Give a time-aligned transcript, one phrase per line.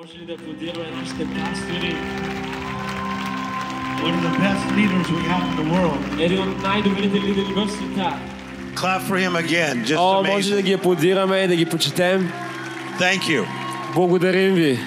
[0.00, 1.95] Може ли да аплодираме нашите пастори?
[4.03, 6.23] One of the best leaders we have in the world.
[6.25, 8.13] Един от най-добрите лидери в света.
[8.75, 9.85] Clap for him again.
[9.85, 10.63] Just О, може да amazing.
[10.63, 12.31] ги аплодираме и да ги почетем.
[12.99, 13.45] Thank you.
[13.95, 14.79] Благодарим ви.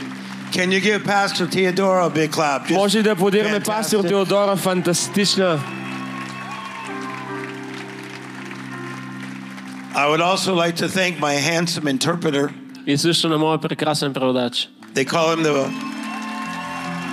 [0.52, 2.68] Can you give Pastor Theodora a big clap?
[2.68, 3.66] Just Може ли да аплодираме fantastic.
[3.66, 4.56] пастор Теодора?
[4.56, 5.60] Фантастична.
[9.94, 12.48] I would also like to thank my handsome interpreter.
[12.86, 14.68] И също на моят прекрасен преводач.
[14.95, 15.53] They call him the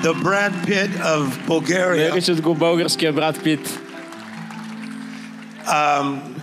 [0.03, 2.09] the Brad Pitt of Bulgaria.
[2.11, 3.79] Наричат го българския брат Пит.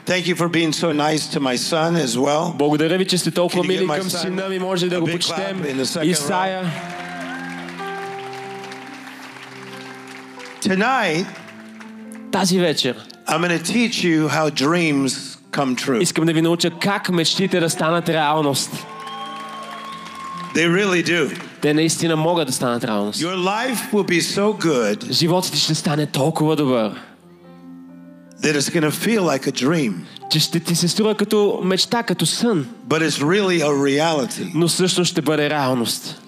[0.06, 2.54] Thank you for being so nice to my son as well.
[2.58, 4.60] Благодаря ви, че сте толкова Can you мили give my към son сина ми.
[4.60, 5.58] Може ли да a го big почетем?
[5.64, 6.72] clap in the second Исая.
[10.62, 11.26] Tonight,
[12.32, 12.96] Тази вечер
[13.28, 16.02] I'm going to teach you how dreams come true.
[16.02, 18.72] искам да ви науча как мечтите да станат реалност.
[20.58, 21.40] They really do.
[21.62, 23.20] Те наистина могат да станат реалност.
[23.22, 26.92] Your life will be so good Животът ти ще стане толкова добър,
[28.44, 29.94] that it's going to feel like a dream,
[30.32, 34.52] че ще ти се струва като мечта, като сън, but it's really a reality.
[34.54, 36.20] но също ще бъде реалност.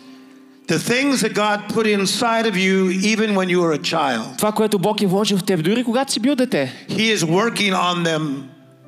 [0.68, 4.52] The things that God put inside of you, even when you were a child, Това,
[4.52, 8.04] което Бог е вложил в теб, дори когато си бил дете, He is working on
[8.04, 8.34] them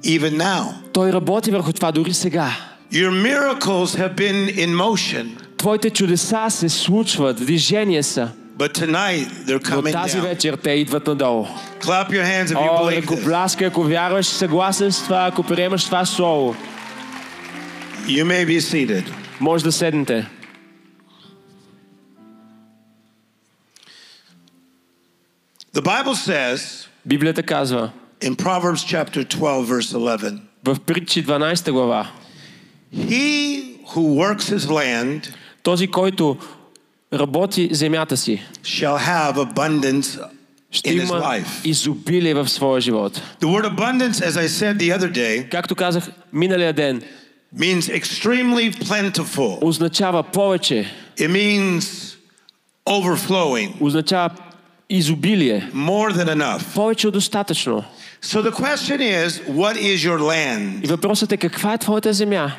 [0.06, 0.64] even now.
[0.94, 2.52] Той работи върху това дори сега.
[2.92, 5.26] Your miracles have been in motion,
[5.58, 8.30] Твоите чудеса се случват, движение са.
[8.58, 10.22] but tonight they're Но coming тази down.
[10.22, 11.45] вечер те идват надолу.
[11.81, 13.23] Clap your hands if you О, believe ако this.
[13.26, 16.56] пляска, ако вярваш, съгласен с това, ако приемаш това слово,
[18.08, 19.03] You may be seated.
[19.40, 20.28] може да седнете.
[25.73, 32.08] The Bible says Библията казва in Proverbs chapter 12, verse 11, в притчи 12 глава,
[32.95, 33.62] He
[33.95, 36.38] who works his land този, който
[37.14, 40.20] работи земята си, shall have abundance
[40.72, 41.66] ще in his има life.
[41.66, 43.22] изобилие в своя живот.
[43.42, 47.02] The word abundance, as I said the other day, Както казах миналия ден,
[47.58, 49.63] means extremely plentiful.
[49.63, 50.85] означава повече,
[51.19, 52.16] It means
[52.90, 54.30] overflowing, означава
[54.90, 56.74] изобилие, more than enough.
[56.75, 57.84] повече от достатъчно.
[58.24, 60.84] So the question is, what is your land?
[60.84, 62.52] И въпросът е каква е твоята земя?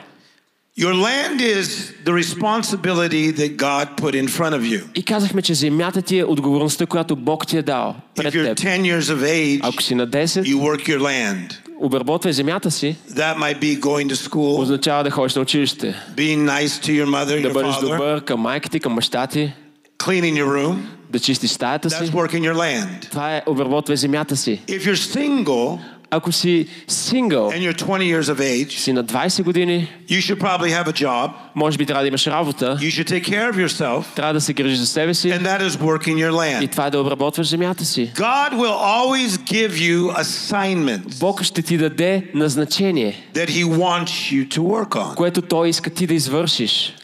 [0.80, 1.66] Your land is
[2.04, 4.82] the responsibility that God put in front of you.
[4.94, 8.56] И казахме, че земята ти е отговорността, която Бог ти е дал If пред you're
[8.56, 8.58] теб.
[8.58, 11.54] 10 years of age, Ако си на 10, you work your land.
[11.80, 15.94] обработвай земята си, That might be going to school, означава да ходиш на училище.
[16.16, 19.26] being nice to your mother, Да your бъдеш father, добър към майка ти, към баща
[19.26, 19.52] ти,
[19.98, 20.76] cleaning your room.
[21.10, 22.12] да чистиш стаята That's си.
[22.12, 23.10] working your land.
[23.10, 24.62] Това е обработвай земята си.
[24.68, 25.78] If you're single
[26.12, 30.40] Ако си сингъл, and you're 20 years of age, си на 20 години, you should
[30.40, 31.30] probably have a job.
[31.54, 34.52] може би трябва да имаш работа, You should take care of yourself, трябва да се
[34.52, 36.28] грижиш за себе си and that is working your
[36.60, 36.70] и land.
[36.70, 38.10] това е да обработваш земята си.
[38.14, 44.48] God will always give you assignments Бог ще ти даде назначение, that He wants you
[44.48, 45.14] to work on.
[45.14, 46.94] което Той иска ти да извършиш.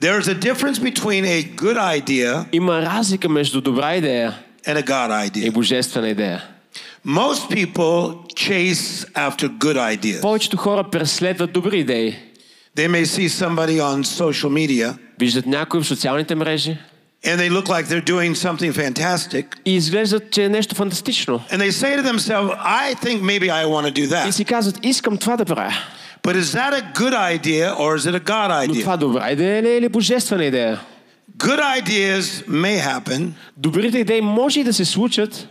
[0.00, 4.34] There's a difference between a good idea Има разлика между добра идея
[4.68, 5.52] and a God и idea.
[5.52, 6.44] божествена идея.
[7.04, 10.20] Most people chase after good ideas.
[10.20, 12.16] Повечето хора преследват добри идеи.
[12.76, 16.78] They may see somebody on social media Виждат някой в социалните мрежи
[17.24, 19.44] and they look like they're doing something fantastic.
[19.64, 21.40] и изглеждат, че е нещо фантастично.
[21.52, 24.30] And they say to themselves, I think maybe I want to do И that.
[24.30, 25.74] си казват, искам това да правя.
[26.22, 28.80] But is that a good idea or is it a God Но idea?
[28.80, 30.80] това добра идея ли е или божествена идея?
[31.38, 35.48] Good ideas may happen, Добрите идеи може и да се случат,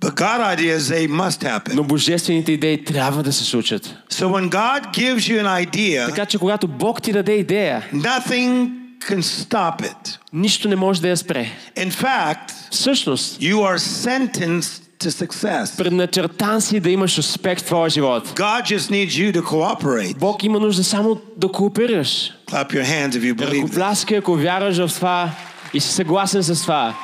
[0.00, 1.74] but God ideas, they must happen.
[1.74, 3.96] но божествените идеи трябва да се случат.
[4.10, 8.70] So when God gives you an idea, Така че когато Бог ти даде идея, nothing
[9.08, 10.18] can stop it.
[10.32, 11.50] нищо не може да я спре.
[11.76, 15.76] In fact, Всъщност, you are sentenced to success.
[15.76, 18.28] предначертан си да имаш успех в твоя живот.
[18.28, 20.18] God just needs you to cooperate.
[20.18, 22.30] Бог има нужда само да кооперираш.
[22.50, 23.62] Clap your hands if you believe that.
[23.62, 25.30] Ръкопляскай, ако вярваш в това
[25.74, 26.94] и си съгласен с това.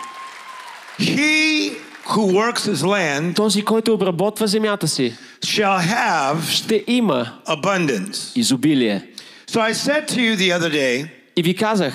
[1.00, 1.72] He
[2.06, 5.14] who works his land Този, който обработва земята си,
[5.44, 8.36] shall have ще има abundance.
[8.38, 9.06] изобилие.
[9.50, 11.06] So I said to you the other day
[11.36, 11.94] И ви казах,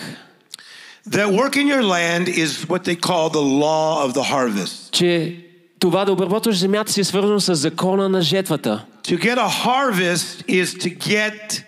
[1.10, 4.92] that working your land is what they call the law of the harvest.
[4.92, 5.36] че
[5.80, 8.86] това да обработваш земята си е свързано с закона на жетвата.
[9.08, 11.64] To get a harvest is to get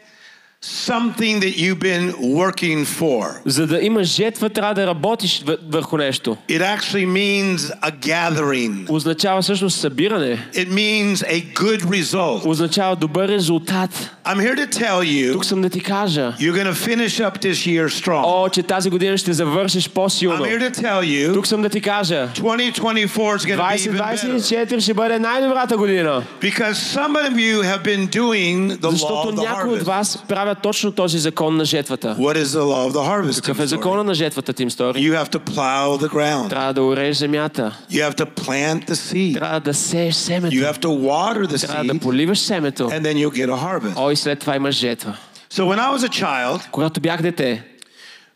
[0.61, 3.25] something that you've been working for.
[3.45, 6.37] За да имаш жетва, трябва да работиш въ- върху нещо.
[6.49, 8.89] It actually means a gathering.
[8.89, 10.49] Означава всъщност събиране.
[10.53, 12.45] It means a good result.
[12.45, 14.09] Означава добър резултат.
[14.25, 17.41] I'm here to tell you, Тук съм да ти кажа, you're going to finish up
[17.41, 18.21] this year strong.
[18.25, 20.45] о, че тази година ще завършиш I'm по-силно.
[20.45, 23.97] here to tell you, Тук съм да ти кажа, 2024 is going to be even
[23.97, 24.69] better.
[24.69, 26.23] 2024 ще бъде най-добрата година.
[26.41, 29.83] Because some of you have been doing the law Защото of the някои от harvest.
[29.83, 32.15] вас правят точно този закон на жетвата.
[32.19, 33.35] What is the law of the harvest?
[33.35, 33.69] Какъв Tim е Story?
[33.69, 34.99] закона на жетвата, Тим Стори?
[34.99, 36.49] You have to plow the ground.
[36.49, 37.71] Трябва да ореш земята.
[37.91, 39.33] You have to plant the seed.
[39.33, 40.55] Трябва да сееш семето.
[40.55, 42.83] You have to water the Трябва да seed, поливаш семето.
[42.83, 43.93] and then you'll get a harvest.
[43.95, 45.17] О, и след това имаш жетва.
[45.51, 47.63] So when I was a child, Когато бях дете,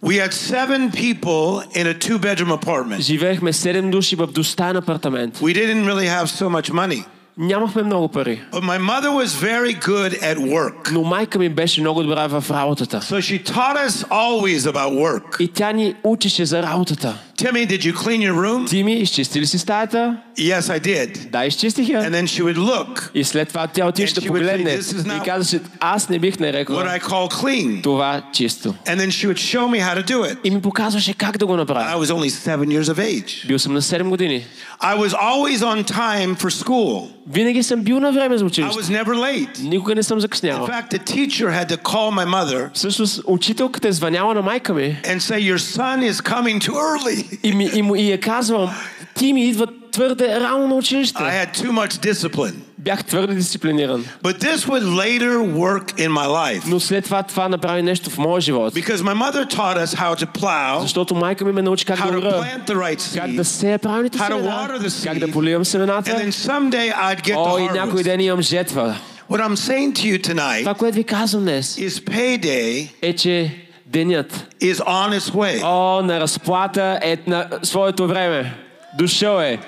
[0.04, 3.00] we had seven people in a two-bedroom apartment.
[3.02, 5.38] живеехме 7 души в двустаен апартамент.
[5.40, 7.04] We didn't really have so much money,
[7.38, 8.42] Нямахме много пари.
[8.52, 10.92] but my mother was very good at work.
[10.92, 12.98] Но майка ми беше много добра в работата.
[13.02, 15.40] So she taught us always about work.
[15.40, 17.18] И тя ни учеше за работата.
[17.38, 18.70] Timmy, did you clean your room?
[18.70, 20.18] Ти ми изчисти ли си стаята?
[20.40, 21.30] Yes, I did.
[21.30, 22.02] Да, изчистих я.
[22.02, 24.72] And then she would look И след това тя отише And да she would погледне
[24.72, 27.84] say, "This is not и казаше, аз не бих нарекла what I call clean.
[27.84, 28.76] това чисто.
[28.86, 30.38] And then she would show me how to do it.
[30.44, 32.06] И ми показваше как да го I направя.
[32.06, 33.48] was only seven years of age.
[33.48, 34.46] Бил съм на 7 години.
[34.82, 37.08] I was always on time for school.
[37.30, 38.80] Винаги съм бил на време за I училище.
[38.80, 39.62] was never late.
[39.64, 40.68] Никога не съм In закъснявал.
[40.68, 45.00] fact, the teacher had to call my mother Всъщност, учителката е звъняла на майка ми
[45.04, 47.25] and say, Your son is coming too early.
[47.44, 48.70] и, ми, и, му, и е казвал,
[49.16, 51.18] ти ми идва твърде рано на училище.
[51.20, 52.54] I had too much discipline.
[52.78, 54.06] Бях твърде дисциплиниран.
[54.24, 58.18] But this would later work in my life Но след това това направи нещо в
[58.18, 58.74] моя живот.
[58.74, 62.12] because my mother taught us how to plow, Защото майка ми ме научи как how
[62.12, 64.80] да to ура, plant the right как да seed, сея правилните how to семена, water
[64.80, 66.12] the как да seed, поливам and семената.
[66.12, 68.04] then someday I'd get О, и the някой harvest.
[68.04, 68.96] ден имам жетва.
[69.30, 73.52] What I'm saying to you tonight Това, което ви казвам днес, is payday е, че
[73.86, 75.62] денят, is on its way.
[75.64, 78.54] о, на разплата е на своето време.
[78.98, 79.60] Дошъл е.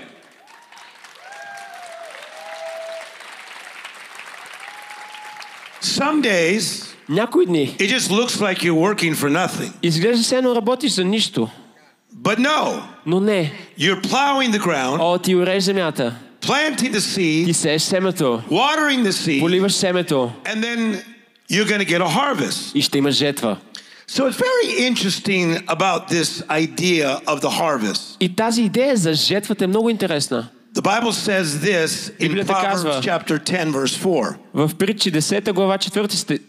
[5.82, 9.72] Some days Някои дни it just looks like you're working for nothing.
[9.84, 11.50] изглежда се едно работиш за нищо,
[12.22, 13.52] But no, но не.
[13.80, 19.04] you're plowing the ground, О, ти уреш земята, planting the ти seed, сееш семето, watering
[19.04, 21.02] the seed, поливаш семето and then
[21.52, 22.76] you're going to get a harvest.
[22.76, 23.58] и ще имаш жетва.
[24.08, 28.18] So it's very interesting about this idea of the harvest.
[28.20, 30.48] И тази идея за жетвата е много интересна.
[30.76, 31.88] The Bible says this
[32.20, 34.36] in Библията Proverbs казва- chapter 10 verse 4.
[34.54, 36.40] В притчи 10 глава 4 сте,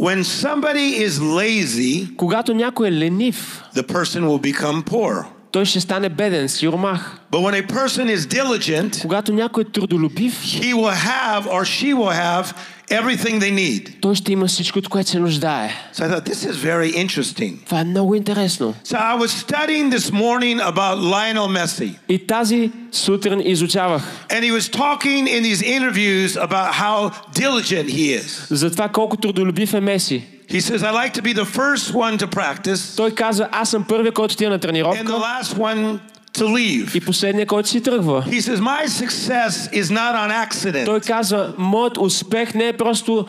[0.00, 5.24] When somebody is lazy, когато някой е ленив, the person will become poor.
[5.52, 7.18] той ще стане беден, сиромах.
[7.32, 11.94] But when a person is diligent, Когато някой е трудолюбив, he will have or she
[11.94, 12.54] will have
[12.90, 14.00] everything they need.
[14.00, 15.70] той ще има всичко, от което се нуждае.
[15.94, 17.64] So I thought this is very interesting.
[17.66, 18.74] Това е много интересно.
[18.84, 21.94] So I was studying this morning about Lionel Messi.
[22.08, 28.20] И тази сутрин изучавах And he was talking in these interviews about how diligent he
[28.20, 28.54] is.
[28.54, 30.22] за това колко трудолюбив е Меси.
[30.48, 33.84] He says, I like to be the first one to practice Той казва, аз съм
[33.84, 35.98] първият, който отива на and the тренировка last one
[36.37, 36.95] to leave.
[36.95, 38.23] и последният, който си тръгва.
[38.29, 40.85] He says, My success is not on accident.
[40.85, 43.25] Той казва, моят успех не е просто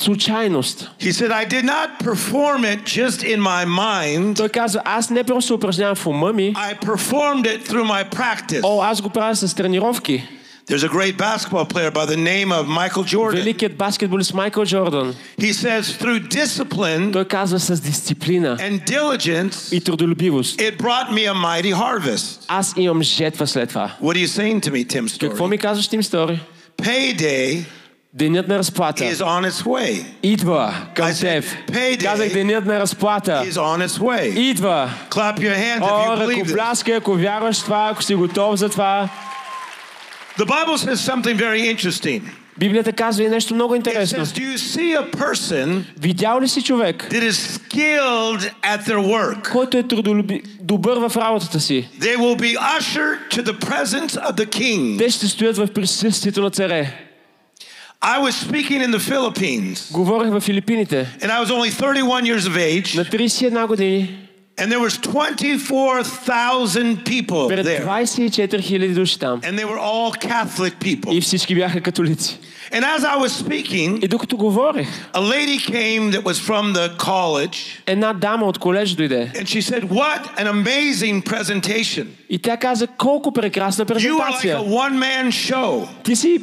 [0.00, 0.90] случайност.
[1.00, 5.24] He said, I did not perform it just in my mind, Той казва, аз не
[5.24, 8.60] просто упражнявам в ума ми, I performed it through my practice.
[8.64, 10.28] о, аз го правя с тренировки.
[10.68, 13.40] There's a great basketball player by the name of Michael Jordan.
[13.40, 15.14] Великият баскетболист Michael Джордан.
[15.38, 21.26] He says through discipline Той казва с дисциплина and diligence и трудолюбивост it brought me
[21.26, 22.44] a mighty harvest.
[22.48, 23.90] Аз имам жетва след това.
[24.02, 25.28] What are you saying to me, Tim Storey?
[25.28, 26.40] Какво ми казваш, Тим Стори?
[26.82, 27.64] Payday
[28.14, 30.04] Денят на разплата is on its way.
[30.22, 31.44] идва към теб.
[32.02, 34.38] Казах, денят на разплата is on its way.
[34.38, 34.90] идва.
[35.10, 36.96] Clap your hands if you believe this.
[36.96, 39.08] ако вярваш това, ако си готов за това.
[40.37, 42.21] The Bible says something very interesting.
[42.59, 44.25] Библията казва и нещо много It интересно.
[44.25, 48.97] says, Do you see a person Видял ли си човек, that is skilled at their
[48.97, 49.51] work?
[49.51, 50.41] който е трудолюби...
[50.61, 51.89] добър в работата си?
[51.99, 54.97] They will be ushered to the presence of the king.
[54.97, 56.93] Те ще стоят в присъствието на царе.
[58.01, 61.07] I was speaking in the Philippines, Говорих в Филипините.
[61.21, 64.17] and I was only 31 years of age, На 31 години,
[64.57, 69.39] and there was 24,000 people пред there, 24 000 души там.
[69.41, 71.11] and they were all Catholic people.
[71.13, 72.37] И всички бяха католици.
[72.71, 76.89] And as I was speaking, И докато говорех, a lady came that was from the
[76.97, 77.57] college,
[77.87, 79.31] една дама от колеж дойде.
[79.35, 82.07] and she said, "What an amazing presentation!
[82.29, 83.93] И тя каза, колко прекрасна You are like
[84.41, 84.57] презентация.
[84.57, 86.41] a one-man show." Ти си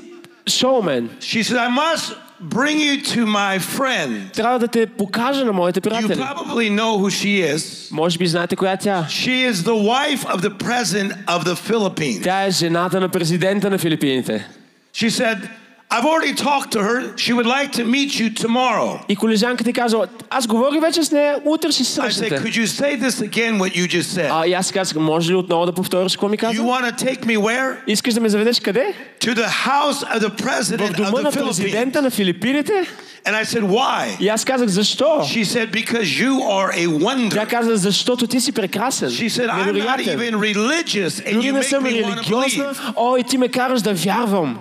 [0.48, 1.08] шоумен.
[1.20, 4.32] She said, I must bring you to my friend.
[4.32, 6.20] Трябва да те покажа на моите You приятели.
[6.22, 7.92] probably know who she is.
[7.92, 9.06] Може би знаете коя е тя.
[9.08, 12.22] She is the wife of the president of the Philippines.
[12.22, 14.48] Тя е жената на президента на Филипините.
[14.94, 15.38] She said,
[15.94, 16.98] I've already talked to her.
[17.16, 19.00] She would like to meet you tomorrow.
[19.08, 22.34] И колежанката ти казва, аз говорих вече с нея, утре ще се I said, срещнете.
[22.36, 24.28] Could you say this again, what you just said?
[24.32, 26.62] А, и аз казах, може ли отново да повториш какво ми You каза?
[26.62, 27.74] want to take me where?
[27.86, 28.94] Искаш да ме заведеш къде?
[29.20, 31.46] To the house of the В president of дома the на Philippines.
[31.46, 32.72] президента на Филипините?
[33.26, 34.20] And I said, Why?
[34.20, 35.04] И аз казах, защо?
[35.04, 37.30] She said, Because you are a wonder.
[37.32, 39.08] Тя каза, защото ти си прекрасен.
[39.08, 40.18] She said, I'm not невероятен.
[40.20, 42.74] even religious, and Дори you не make съм me want to религиозна.
[42.74, 42.92] believe.
[42.96, 44.58] О, и ти ме караш да вярвам.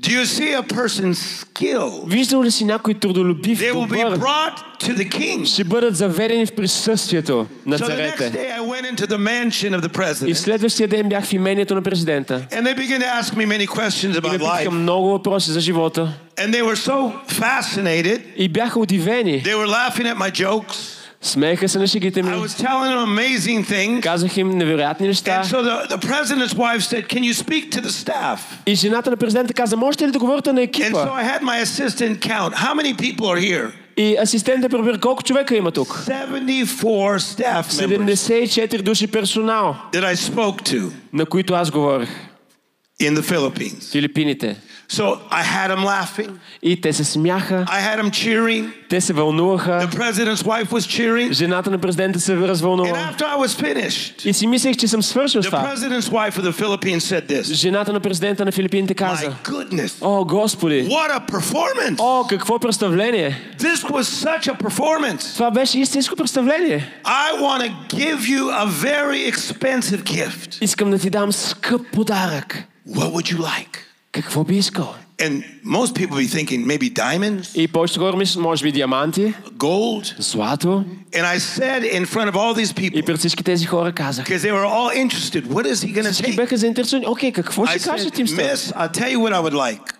[0.00, 2.06] Do you see a person's skill?
[2.06, 4.18] Виждал ли си някой трудолюбив, They will be добър?
[4.18, 5.44] brought to the king.
[5.44, 8.38] Ще бъдат заведени в присъствието на So the next царете.
[8.38, 11.74] day, I went into the mansion of the И president, следващия ден бях в имението
[11.74, 12.46] на президента.
[12.50, 14.68] and they began to ask me many questions И ме about питаха life.
[14.68, 16.12] много въпроси за живота.
[16.36, 18.20] And they were so fascinated.
[18.36, 19.42] И бяха удивени.
[19.42, 20.76] They were laughing at my jokes.
[21.22, 22.30] Смееха се на шегите I ми.
[22.30, 24.00] was telling them amazing things.
[24.02, 25.42] Казах им невероятни неща.
[25.44, 28.38] And so the, the president's wife said, Can you speak to the staff?
[28.66, 30.98] И жената на президента каза, можете ли да говорите на And екипа?
[30.98, 32.54] so I had my assistant count.
[32.54, 33.70] How many people are here?
[33.96, 35.88] И асистентът пробира колко човека има тук.
[36.06, 42.08] 74 staff members 74 души персонал, that I spoke to на които аз говорих.
[43.02, 43.90] in the Philippines.
[43.92, 44.56] Филипините.
[44.88, 46.30] So I had them laughing.
[46.62, 48.70] И те се смяха, I had them cheering.
[48.88, 49.70] те се вълнуваха.
[49.70, 51.32] The president's wife was cheering.
[51.32, 53.12] Жената на президента се And развълнува.
[53.12, 55.74] after I was finished, И си мислех, че съм свършил с the това.
[55.74, 59.92] president's wife of the Philippines said this Жената на президента на Филипините My каза, goodness,
[60.00, 60.88] О, Господи!
[60.88, 61.96] what a performance!
[61.98, 63.54] О, какво представление!
[63.58, 65.34] This was such a performance.
[65.34, 66.92] Това беше истинско представление.
[67.04, 70.58] I want to give you a very expensive gift.
[70.60, 72.64] Искам да ти дам скъп подарък.
[72.88, 73.76] What would you like?
[74.14, 74.94] Какво би искал?
[75.18, 80.14] And most people be thinking maybe diamonds, И повечето хора мислят, може би диаманти, gold.
[80.22, 80.84] злато.
[81.12, 84.26] And I said in front of all these И people, пред всички тези хора казах.
[84.26, 86.36] because they were all interested, what is he going to Всички take?
[86.36, 87.06] бяха заинтересовани.
[87.08, 88.42] Окей, какво I ще каже said, Тим Стър?
[88.54, 89.93] Miss, I'll tell you what I would like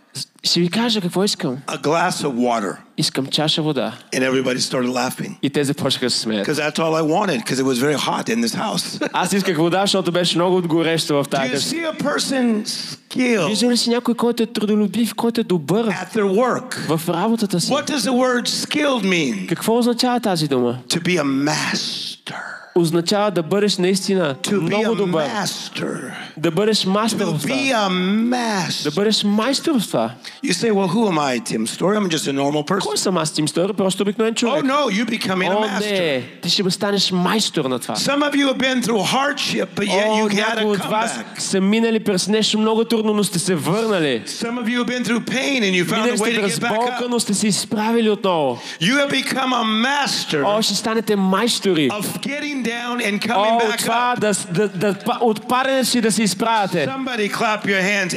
[0.46, 1.58] Ще ви кажа какво искам.
[1.68, 2.76] a glass of water.
[2.98, 3.94] Искам чаша вода.
[4.14, 6.48] And everybody started laughing И те започнаха да се смеят.
[6.48, 9.10] because that's all I wanted because it was very hot in this house.
[9.14, 11.70] Аз исках вода, защото беше много горещо в Do тази you къща.
[11.70, 16.16] see a person's skill Вижда ли си някой, който е трудолюбив, който е добър at
[16.16, 16.98] their work?
[16.98, 17.72] в работата си?
[17.72, 19.48] What does the word skilled mean?
[19.48, 20.80] Какво означава тази дума?
[20.90, 22.36] To be a master.
[22.76, 25.26] Означава да бъдеш наистина To be много a добър.
[25.26, 26.12] master.
[26.38, 27.56] Да бъдеш мастер To в това.
[27.56, 30.12] be a Да бъдеш майстор в това.
[30.46, 31.98] You say, well, who am I, Tim Story?
[31.98, 32.80] I'm just a normal person.
[32.82, 33.74] Кой съм аз, Тим Стър?
[33.74, 34.64] Просто обикновен Oh, човек.
[34.64, 35.92] no, you're becoming a О, master.
[35.92, 37.96] не, ти ще станеш майстор на това.
[37.96, 41.12] Some of you have been through hardship, but yet О, you had a от вас
[41.14, 41.40] comeback.
[41.40, 44.24] са минали през нещо много трудно, но сте се върнали.
[44.28, 47.02] Some of you have been through pain and you found a way to get back
[47.02, 47.08] up.
[47.10, 48.60] но сте се изправили отново.
[48.82, 51.90] You have become a master О, ще станете майстори.
[51.90, 54.20] of getting down and О, coming back up.
[54.20, 54.34] да,
[54.68, 56.86] да, да, от падането си да се изправяте.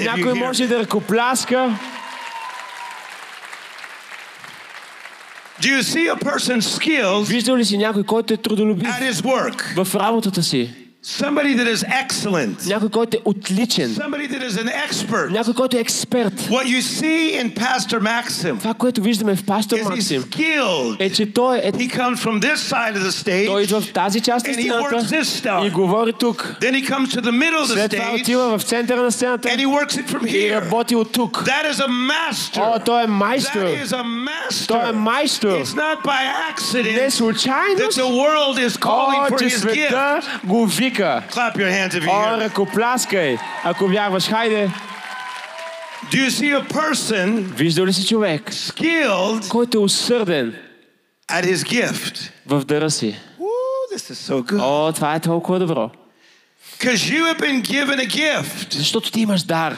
[0.05, 1.79] Някой може да ръкопляска.
[5.61, 9.23] Do you see a person's skills Виждал ли си някой, който е трудолюбив at his
[9.23, 9.85] work?
[9.85, 10.88] в работата си?
[11.08, 12.68] Somebody that is excellent.
[12.68, 13.90] Някой, който е отличен.
[13.90, 15.30] Somebody that is an expert.
[15.30, 16.34] Някой, който е експерт.
[16.34, 20.96] What you see in Pastor Maxim Това, което виждаме в пастор is he's Максим, skilled.
[21.00, 23.94] е, че той, е, He comes from this side of the той идва stage, в
[23.94, 25.68] тази част на And he works стената this star.
[25.68, 26.56] и говори тук.
[26.62, 29.12] then he comes to the middle of the След това stage, отива в центъра на
[29.12, 30.62] сцената and he works it from и here.
[30.62, 31.44] работи от тук.
[31.46, 32.75] That is a master.
[32.75, 33.60] О, той е майстор.
[33.60, 34.68] That is a master.
[34.68, 35.48] Той е майстор.
[35.50, 37.98] It's not by Не accident that случайност.
[37.98, 39.60] the world is calling О, for че his gift.
[39.60, 40.94] света го вика.
[40.98, 42.40] Clap your hands if you О, hear.
[42.40, 44.28] ръкопляскай, ако вярваш.
[44.30, 44.72] Хайде.
[46.12, 50.56] Do you see a person Виждал ли си човек, skilled който е усърден
[51.32, 52.30] at his gift?
[52.48, 53.16] в дъра си?
[53.40, 54.62] Woo, this is so good.
[54.90, 55.90] О, това е толкова добро.
[56.80, 58.74] Because you have been given a gift.
[58.74, 59.78] Защото ти имаш дар.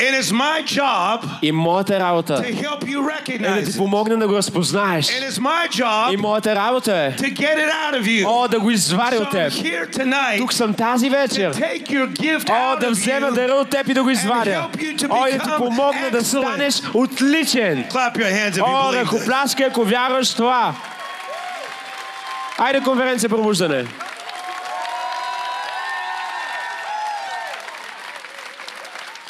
[0.00, 4.16] And it's my job И моята работа to help you е да recognize ти помогна
[4.18, 5.06] да го разпознаеш.
[5.06, 8.24] And it's my И job моята работа е to get it out of you.
[8.26, 9.52] О, да го извадя So от теб.
[9.52, 11.54] here tonight Тук съм тази to вечер.
[11.54, 14.50] take your gift О, да взема дъра от теб и да го извадя.
[14.74, 17.84] to О, и да ти помогна да станеш отличен.
[17.84, 20.74] Clap your hands if О, ръкопляскай, ако вярваш това.
[22.58, 23.84] Айде конференция пробуждане.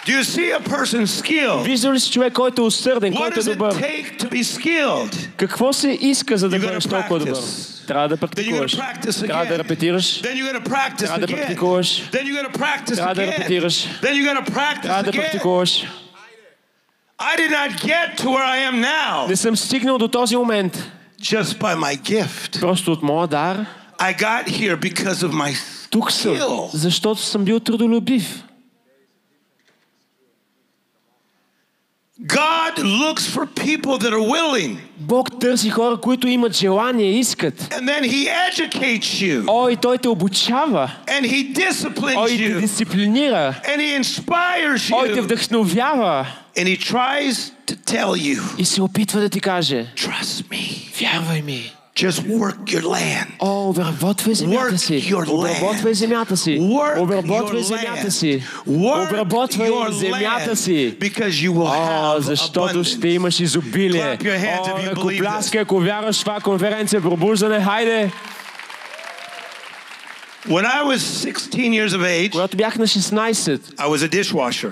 [0.08, 1.64] Do you see a person's skill?
[1.64, 3.76] Виждал ли си човек, който е усърден, What който е does it добър?
[3.76, 5.18] take to be skilled?
[5.38, 7.34] Какво се иска, за да You gotta бъдеш толкова добър?
[7.36, 7.88] practice.
[7.88, 8.72] Трябва да Then you практикуваш.
[8.72, 9.58] gotta practice Трябва да again.
[9.60, 10.22] репетираш.
[10.22, 11.36] Then you gotta practice Трябва да again.
[11.38, 11.88] практикуваш.
[12.12, 13.32] Then you gotta practice Трябва да again.
[13.32, 13.76] репетираш.
[14.02, 15.22] Then you gotta practice Трябва да again.
[15.22, 15.84] практикуваш.
[17.20, 20.92] I did not get to where I am now Не съм стигнал до този момент.
[21.22, 22.60] just by my gift.
[22.60, 23.66] Просто от моя дар.
[24.00, 25.58] I got here because of my
[25.90, 26.70] Тук съм, skill.
[26.74, 28.44] защото съм бил трудолюбив.
[32.28, 37.54] God looks for people that are willing, Бог търси хора, които имат желание, искат.
[37.62, 40.92] and then He educates you, О, и Той те обучава.
[41.08, 43.56] and He О, disciplines и те you, дисциплинира.
[43.64, 46.28] and He inspires О, и те you, вдъхновява.
[46.58, 51.42] and He tries to tell you, И се опитва да ти каже, trust me, вярвай
[51.42, 51.74] ми.
[51.98, 53.28] just work your land.
[53.40, 54.94] О, обработвай земята Work си.
[54.94, 55.32] your land.
[55.32, 56.50] Обработвай земята си.
[56.60, 58.10] Work Обработвай your земята land.
[58.10, 58.44] си.
[58.68, 60.98] Work Обработвай your земята land си.
[61.00, 63.08] because you will О, have защото ще abundance.
[63.16, 64.02] имаш изобилие.
[64.18, 68.12] Clap your hands if О, you believe ръкопляскай, ако вярваш в това конференция Пробуждане, хайде!
[70.48, 74.72] When I was 16 years of age, Когато бях на 16, I was a dishwasher.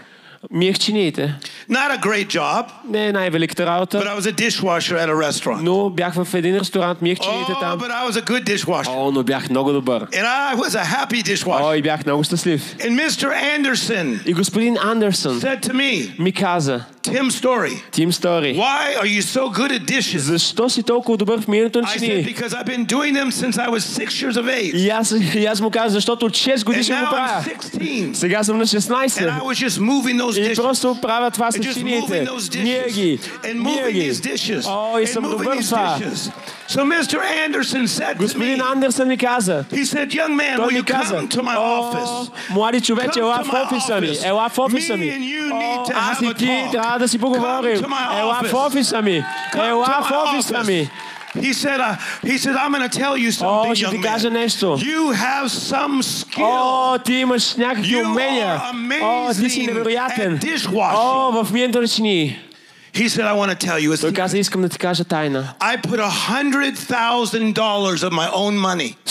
[0.50, 2.66] Not a great job.
[2.88, 3.98] Не най-великата работа.
[3.98, 5.62] But I was a dishwasher at a restaurant.
[5.62, 7.80] Но бях в един ресторант, мирчиниите oh, там.
[7.80, 8.88] but I was a good dishwasher.
[8.88, 10.00] О, но бях много добър.
[10.00, 11.64] And I was a happy dishwasher.
[11.64, 12.76] О, и бях много щастлив.
[12.78, 13.28] And Mr.
[13.58, 14.26] Anderson.
[14.26, 15.40] И господин Андерсон.
[15.40, 16.10] Said to me.
[16.18, 16.84] Ми каза.
[17.12, 17.74] Tim Storey.
[17.92, 18.56] Tim Storey.
[18.56, 20.18] Why are you so good at dishes?
[20.18, 22.10] Защо си толкова добър в миенето на чинии?
[22.10, 24.76] I said because I've been doing them since I was 6 years of age.
[24.76, 26.72] И аз, и аз му казах, защото от 6 го
[27.10, 27.44] правя.
[28.14, 29.06] Сега съм на 16.
[29.06, 30.55] And I was just moving those И dishes.
[30.55, 32.01] просто правя това с And just чиниите.
[32.01, 33.29] moving those Ние ги, dishes.
[33.43, 34.11] And ние moving ги.
[34.11, 34.65] these dishes.
[34.67, 35.97] О, и And съм moving добър в these това.
[35.99, 36.31] dishes.
[36.69, 37.17] So Mr.
[37.45, 40.79] Anderson said to me, Господин Андерсън ми каза, he said, young man, той will ми
[40.79, 42.31] you каза, come to my о, office?
[42.49, 44.27] млади човече, Come ела to в my офиса ми, office.
[44.27, 45.05] ела в офиса Me ми.
[45.05, 46.71] and you need О, to аз have и a ти talk.
[46.71, 47.77] трябва да си поговорим.
[47.77, 48.67] Come to my Ела в office.
[48.67, 50.67] офиса ми, Come ела to в my офиса office.
[50.67, 50.89] ми.
[51.35, 51.95] He said, uh,
[52.29, 54.33] he said, I'm going to tell you О, something, ще ти young кажа man.
[54.33, 54.77] нещо.
[54.77, 56.43] You have some skill.
[56.43, 58.61] О, ти имаш някакви You умения.
[58.73, 60.37] are О, ти си amazing невероятен.
[60.39, 60.95] at dishwashing.
[60.95, 62.39] О, в миенето на чинии.
[62.96, 63.88] He said, I want to tell you.
[63.92, 63.96] I
[65.90, 68.90] put $100,000 of my own money.
[69.04, 69.10] To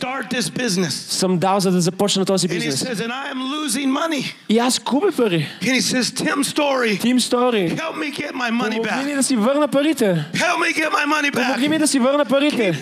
[0.00, 0.94] start this business.
[0.94, 2.82] Some дал, за да започна този бизнес.
[2.82, 4.34] And he says, and I am losing money.
[4.48, 5.46] И аз губя пари.
[5.60, 6.96] And he says, Tim Storey.
[6.96, 7.68] Tim Storey.
[7.68, 8.82] Help me get my money back.
[8.82, 10.24] Помогни ми да си върна парите.
[10.32, 11.58] Help me get my money back.
[11.58, 11.70] Keep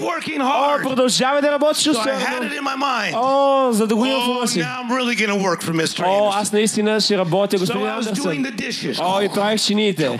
[0.00, 0.86] working hard.
[0.86, 1.08] О.
[1.08, 1.24] So
[2.00, 3.12] I had it in my mind.
[3.16, 3.96] Oh, the oh
[4.68, 6.00] now I'm really going to work for Mr.
[6.04, 6.18] Anderson.
[7.70, 8.83] So I was doing the dishes.
[8.99, 10.19] О, и правих чиниите.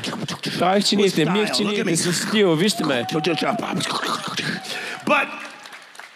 [0.60, 1.96] Правих чиниите, With мих style, look at чиниите me.
[1.96, 2.56] с стил.
[2.56, 3.06] Вижте ме.
[5.06, 5.28] But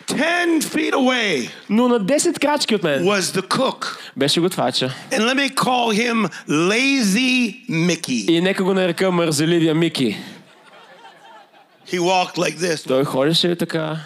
[0.08, 3.98] 10 feet away Но на 10 крачки от мен was the cook.
[4.18, 4.94] беше готвача.
[5.12, 8.30] And let me call him Lazy Mickey.
[8.32, 10.18] И нека го нарека мързеливия Мики.
[11.92, 12.88] He walked like this.
[12.88, 13.98] Той ходеше така.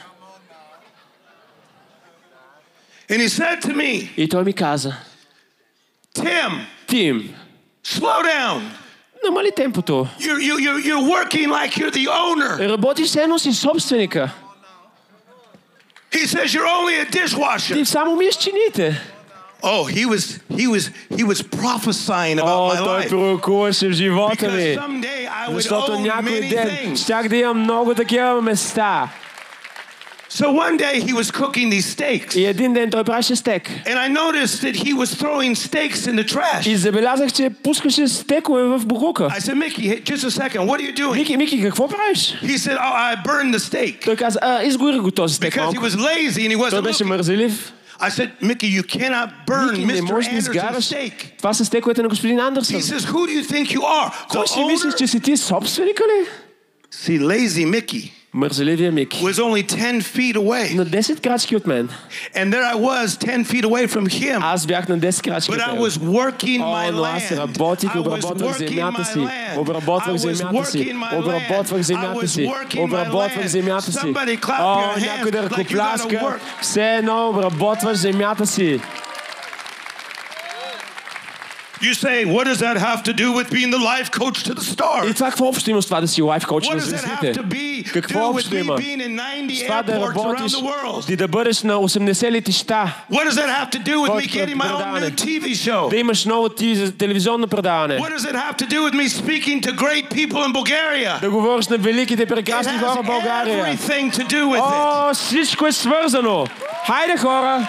[3.10, 4.96] And he said to me, И той ми каза,
[6.15, 7.34] Tim, Тим,
[7.85, 8.61] slow down.
[9.25, 10.07] намали темпото.
[10.21, 12.68] You're, you, you're, you're working like you're the owner.
[12.68, 14.31] Работиш все едно си собственика.
[16.12, 17.75] He says you're only a dishwasher.
[17.75, 19.01] Ти само миеш чините.
[19.62, 23.09] Oh, he was he was he was prophesying about my той life.
[23.09, 24.59] пророкуваше в живота ми.
[24.59, 29.09] Because someday I would Защото own някой many ден щях да имам много такива места.
[30.32, 32.36] So one day he was cooking these steaks.
[32.36, 33.70] И един ден той правеше стек.
[33.86, 36.67] And I noticed that he was throwing steaks in the trash.
[36.67, 39.24] И забелязах, че пускаше стекове в буклука.
[39.24, 41.13] I said, Mickey, hey, just a second, what are you doing?
[41.15, 42.38] Мики, Мики, какво правиш?
[42.41, 44.06] He said, Oh, I burned the steak.
[44.06, 45.86] Той каза, а, изгори го този стек Because he малко.
[45.88, 47.08] was lazy and he Той wasn't беше looking.
[47.08, 47.74] мързелив.
[48.00, 50.02] I said, Mickey, you cannot burn Мики, не Mr.
[50.02, 50.86] можеш да Anderson's изгараш.
[50.86, 51.13] steak.
[51.38, 52.76] Това са стековете на господин Андерсън.
[52.76, 54.12] He says, Who do you think you are?
[54.12, 54.98] The Кой си мислиш, owner?
[54.98, 56.28] че си ти собственика ли?
[56.93, 59.17] See, lazy Mickey Мързеливия Мики.
[59.24, 60.76] was only 10 feet away.
[60.76, 61.89] На 10 крачки от мен.
[62.36, 64.39] And there I was, 10 feet away from him.
[64.41, 66.13] Аз бях на 10 крачки But I от was него.
[66.13, 67.38] working my О, но аз land.
[67.38, 69.20] работих, I was обработвах working земята my си.
[69.20, 69.56] land.
[69.56, 70.78] I Обработвах was земята си.
[70.78, 71.80] working my Обработвах land.
[71.80, 72.41] I земята was си.
[72.48, 73.48] working my Обработвах land.
[73.48, 73.98] земята си.
[73.98, 76.08] Somebody clap О, your hands някой да like you gotta ръкопляска.
[76.08, 76.39] work.
[76.62, 78.80] Все едно обработваш земята си.
[81.82, 84.62] You say, what does that have to do with being the life coach to the
[84.62, 85.15] И stars?
[85.15, 87.20] това какво общо има с това да си лайф коуч What на does that have
[87.20, 87.39] звездите?
[87.39, 88.74] to be Какво do with общо me има?
[88.76, 89.15] being in
[89.48, 91.10] 90 С това да airports around работиш the world?
[91.10, 92.93] и да бъдеш на 80 летища.
[93.12, 95.12] What does that have to do with me Който getting my own new предаване.
[95.12, 95.89] TV show?
[95.89, 97.98] Да имаш ново ти телевизионно предаване.
[98.00, 101.20] What does it have to do with me speaking to great people in Bulgaria?
[101.22, 103.65] Да говориш на великите It прекрасни хора в has България.
[103.65, 105.10] everything to do with it.
[105.10, 106.48] О, всичко е свързано.
[106.88, 107.67] Хайде хора,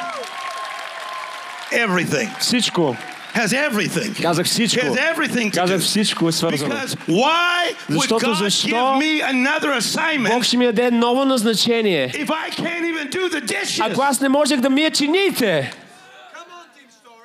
[1.73, 2.29] Everything.
[2.41, 2.97] всичко.
[3.35, 4.23] Has everything.
[4.23, 4.87] Казах It всичко.
[4.87, 5.83] has everything to Казах do.
[5.83, 6.75] всичко е свързано.
[6.75, 11.25] Because why would Защото God защо give me another Бог assignment ще ми даде ново
[11.25, 12.09] назначение.
[12.09, 13.91] if I can't even do the dishes?
[13.93, 15.73] Ако аз не можех да мия чиниите.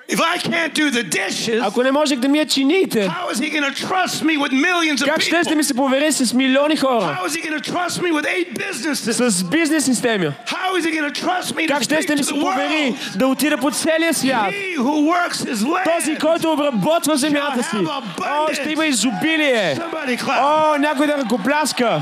[0.09, 3.49] If I can't do the dishes, Ако не можех да мия чините, how is he
[3.51, 5.55] going to trust me with millions of как ще people?
[5.55, 7.17] ми се повери с милиони хора?
[7.21, 9.29] How is he going to trust me with eight businesses?
[9.29, 10.25] С бизнес системи.
[10.47, 12.41] How is he going to trust me to Как ще speak ми to се the
[12.41, 13.17] повери world?
[13.17, 14.51] да отида по целия свят?
[14.51, 16.19] He who works his Този, land.
[16.19, 17.77] който обработва земята си.
[18.21, 19.75] О, ще има изобилие.
[19.75, 20.73] Somebody clap.
[20.75, 22.01] О, някой да ръкопляска.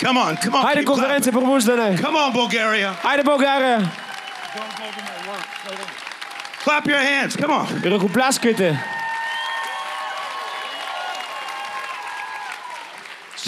[0.00, 0.62] Come on, come on.
[0.62, 1.82] Хайде keep конференция пробуждане.
[1.96, 2.00] clapping.
[2.04, 2.90] Come on, Bulgaria.
[3.02, 3.90] Хайде България.
[6.63, 7.35] Clap your hands.
[7.35, 7.81] Come on.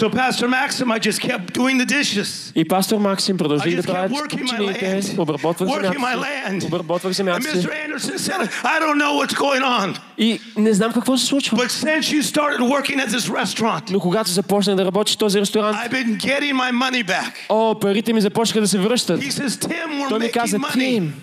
[0.00, 2.52] So, Pastor Maxim, I just kept doing the dishes.
[2.54, 5.18] И пастор Максим продължи да прави land.
[5.18, 6.66] Обработвах земята.
[6.66, 7.40] Обработвах земята.
[7.40, 7.70] Mr.
[7.86, 9.98] Anderson said, I don't know what's going on.
[10.18, 11.58] И не знам какво се случва.
[11.58, 15.40] But since you started working at this restaurant, Но когато започнах да работя в този
[15.40, 17.32] ресторант, I've been getting my money back.
[17.48, 19.20] о, парите ми започнаха да се връщат.
[19.20, 20.58] He says, Tim, we're Той ми каза.
[20.72, 21.14] Тим,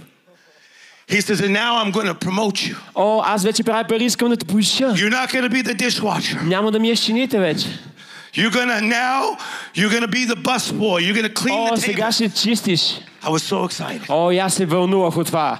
[1.10, 2.76] He says, and now I'm going to promote you.
[2.96, 4.94] о, аз вече правя пари, искам да те повиша.
[4.94, 6.44] You're not going to be the dishwasher.
[6.44, 7.68] Няма да миеш чините вече.
[8.37, 9.21] You're going to now,
[9.75, 10.99] you're going to be the busboy.
[11.03, 12.13] You're going to clean О, the сега table.
[12.13, 12.81] ще чистиш.
[13.23, 14.01] I was so excited.
[14.09, 15.59] О, и аз се вълнувах от това.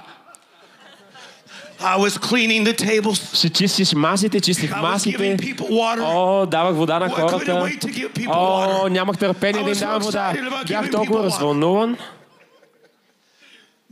[1.81, 3.35] I was cleaning the tables.
[3.35, 5.17] Ще чистиш масите, чистих I was масите.
[5.17, 6.03] giving people water.
[6.05, 7.51] О, давах вода на Oh, I couldn't хората.
[7.53, 8.89] wait to give people О, water.
[8.89, 10.33] нямах търпение I да им was so давам вода.
[10.33, 11.25] excited about Бях giving толкова people water.
[11.25, 11.97] развълнуван.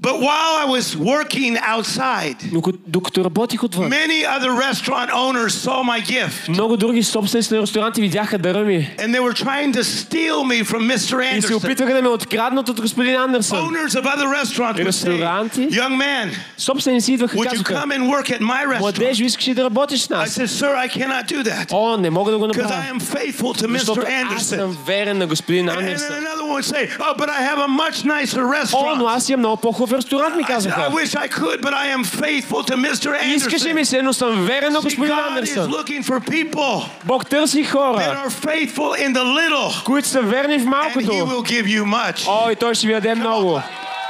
[0.04, 5.54] But while I was working outside, Но ко- докато работих отвън, many other restaurant owners
[5.66, 6.50] saw my gift.
[6.50, 8.96] много други собственици на ресторанти видяха дъра ми.
[8.98, 11.38] And they were trying to steal me from Mr.
[11.38, 11.56] И се Anderson.
[11.58, 13.58] опитваха да ме откраднат от господин Андерсън.
[13.60, 15.70] Owners of other restaurants would say, Ресторанти.
[15.70, 18.80] Young man, Собственици идваха и would you казваха, come and work at my restaurant?
[18.80, 20.30] младеж, искаш ли да работиш с I нас?
[20.30, 22.84] said, Sir, I cannot do that О, не мога да го because I направя.
[22.92, 24.06] am faithful to Защото Mr.
[24.26, 24.56] аз Anderson.
[24.56, 26.16] съм верен на господин And then Андерсън.
[26.16, 29.16] another one would say, Oh, but I have a much nicer О, но restaurant.
[29.16, 30.82] аз имам много по-хубав ресторант, ми I said, I казаха.
[30.92, 33.26] wish I could, but I am faithful to Mr.
[33.26, 33.84] Искаше ми Anderson.
[33.84, 35.72] се, но съм верен на See, господин God is Андерсън.
[35.72, 40.58] looking for people Бог търси that хора, are faithful in the little, които са верни
[40.58, 41.12] в and He малкото.
[41.12, 42.28] will give you much.
[42.28, 43.62] О, и той ще ви даде много.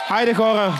[0.07, 0.73] Хайде хора.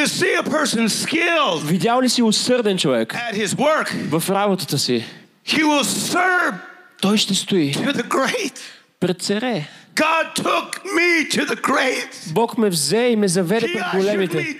[0.00, 4.20] You see a person skilled Видял ли си усърден човек at his work?
[4.20, 5.04] в работата си?
[5.48, 6.54] He will serve
[7.00, 8.58] Той ще стои to the great.
[9.00, 9.68] пред царе.
[9.94, 12.32] God took me to the great.
[12.32, 14.56] Бог ме взе и ме заведе пред големите,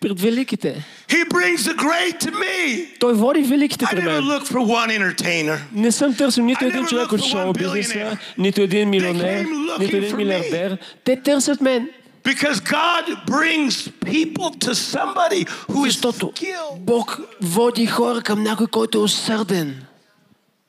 [0.00, 0.84] пред великите.
[1.08, 2.86] He brings the great to me.
[3.00, 4.22] Той води великите при мен.
[4.22, 5.58] look for one entertainer.
[5.72, 9.46] Не съм търсил нито един човек от шоу бизнеса, нито един милионер,
[9.80, 10.78] нито един милиардер.
[11.04, 11.88] Те търсят мен,
[12.23, 16.79] Because God brings people to somebody who is защото skilled.
[16.79, 19.85] Бог води хора към някой, който е усърден.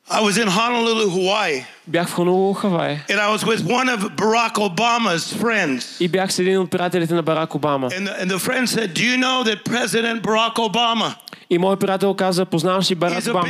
[0.09, 4.15] I was in Honolulu, Hawaii, Бях в Хонолулу, Хавай and I was with one of
[4.15, 5.83] Barack Obama's friends.
[5.99, 7.89] и бях с един от приятелите на Барак Обама.
[7.89, 11.15] And the, and the friend said, Do you know that President Barack Obama
[11.52, 13.48] И моят приятел каза, познаваш ли Барак Обама?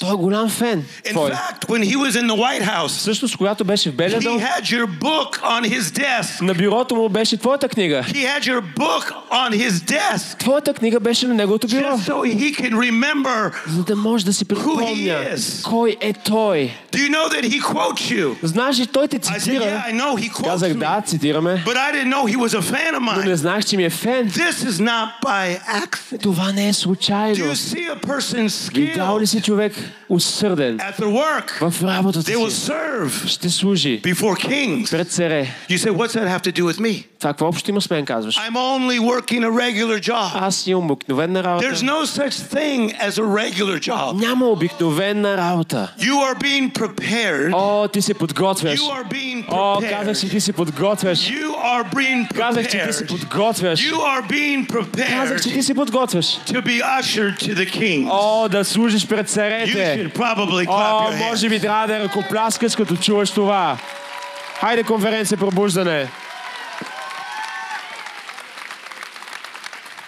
[0.00, 0.84] Той е голям фен.
[1.04, 1.30] In твой.
[1.30, 4.40] fact, when he was in the White House, Всъщност, когато беше в Белия he дом,
[4.40, 6.40] had your book on his desk.
[6.42, 8.02] на бюрото му беше твоята книга.
[8.02, 11.80] He had your book on his desk Твоята книга беше на неговото бюро.
[11.80, 13.52] just so he can remember.
[13.68, 15.24] За да може да си припомня
[15.64, 16.70] кой е той.
[16.92, 18.34] Do you know that he quotes you?
[18.42, 19.84] Знаеш ли, той те I said, Yeah, цитира.
[19.88, 21.62] I know he quotes Казах да, цитираме.
[21.66, 23.90] But I didn't know he was a fan of Но не знаех, че ми е
[23.90, 24.30] фен.
[24.30, 26.22] This is not by accident.
[26.22, 26.91] Това не е случайно.
[27.55, 29.73] see a person Видял ли skilled си човек
[30.11, 31.69] усърден at their work?
[31.71, 32.71] в работата They will си?
[32.71, 34.91] serve Ще служи before kings.
[34.91, 35.47] пред царе.
[35.69, 37.03] You say, What's that have to do with me?
[37.19, 38.35] Това какво общо има с мен, казваш?
[38.37, 40.29] I'm only working a regular job.
[40.35, 41.67] Аз имам обикновена работа.
[41.67, 44.13] There's no such thing as a regular job.
[44.27, 45.93] Няма обикновена работа.
[45.99, 47.51] You are being prepared.
[47.53, 48.79] О, ти се подготвяш.
[48.79, 49.89] You are being О, prepared.
[49.89, 51.19] казах, че ти се подготвяш.
[51.19, 53.07] You are being Казах, че ти се prepared.
[53.07, 53.79] подготвяш.
[53.79, 54.67] You are being
[55.09, 56.25] Казах, че prepared ти се подготвяш.
[56.25, 58.07] to be ushered to the king.
[58.11, 60.00] О, да служиш пред You царете.
[60.68, 63.76] О, може би трябва да ръкопляскаш, като чуваш това.
[64.60, 66.08] Хайде конференция пробуждане.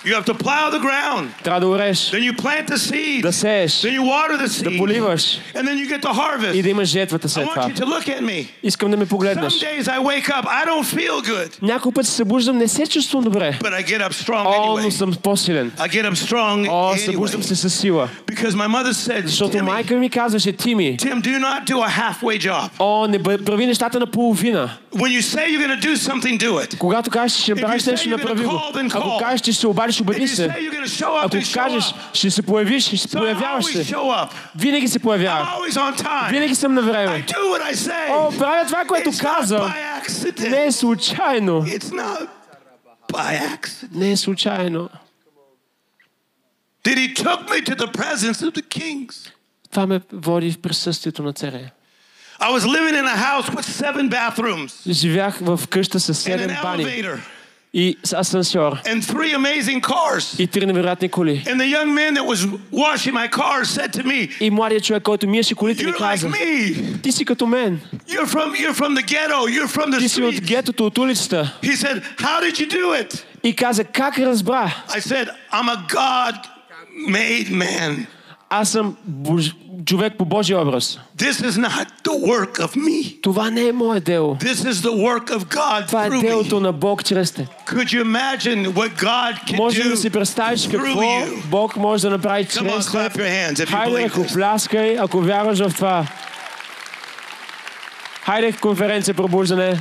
[0.06, 1.28] You have to plow the ground.
[1.44, 3.22] Трябва да ореш, Then you plant the seed.
[3.22, 4.78] да сееш, Then you water the да seed.
[4.78, 6.62] поливаш And then you get the и harvest.
[6.64, 7.70] да имаш жетвата I след want това.
[7.70, 8.48] you to look at me.
[8.64, 9.54] Искам да ме Some погледнеш.
[9.54, 13.24] days I wake up, I don't feel good, Няколко пъти се събуждам, не се чувствам
[13.24, 13.58] добре.
[13.62, 14.90] but I get up strong О, но anyway.
[14.90, 15.72] съм по-силен.
[15.78, 17.46] I get up strong О, събуждам anyway.
[17.46, 18.10] се със сила.
[18.28, 21.90] Because my mother said, Защото Timmy, майка ми казваше, Тими, Tim, do not do a
[21.92, 22.70] halfway job.
[22.80, 24.70] о, не бъ- прави нещата на половина.
[24.96, 26.78] When you say you're going to do something, do it.
[26.78, 28.52] Когато кажеш, че ще If you направиш say нещо, you're gonna направи го.
[28.52, 29.20] call, then Ако call.
[29.20, 31.05] кажеш, че ще се обадиш, кажеш, you се.
[31.23, 33.95] Ако кажеш, ще се появиш, ще се появяваш се.
[34.57, 35.49] Винаги се появявам.
[36.31, 37.27] Винаги съм на време.
[38.11, 39.75] О, правя това, което казвам.
[40.41, 41.67] Не е случайно.
[43.93, 44.89] Не е случайно.
[46.85, 49.31] That he took me to the presence of the kings.
[49.71, 51.71] Това ме води в присъствието на царя.
[52.41, 56.85] I was living in a house with seven bathrooms Живях в къща с седем бани
[56.85, 57.19] elevator
[57.74, 60.40] и с асансьор and three amazing cars.
[60.40, 61.44] и три невероятни коли.
[61.46, 65.04] And the young man that was washing my car said to me, И младият човек,
[65.04, 67.02] който миеше колите ми You're like каза, me.
[67.02, 67.80] ти си като мен.
[68.10, 69.48] You're from you're from the ghetto.
[69.48, 70.42] You're from the Ти си от streets.
[70.42, 71.58] гетото, от улицата.
[71.64, 73.24] He said, How did you do it?
[73.44, 74.72] И каза, как разбра?
[74.90, 76.36] I said, I'm a God
[77.08, 78.08] made man.
[78.57, 79.55] Аз съм бож...
[79.87, 80.99] човек по Божия образ.
[81.19, 83.23] This is not the work of me.
[83.23, 84.37] Това не е мое дело.
[84.41, 87.49] This is the work of God Това е делото на Бог чрез те.
[87.67, 91.27] Could you imagine what God can Може ли да си do представиш какво?
[91.45, 96.07] Бог може да направи чрез you Хайде, ако пляскай, ако вярваш в това.
[98.25, 99.81] Хайде конференция пробуждане.